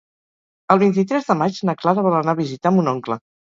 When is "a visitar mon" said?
2.39-2.95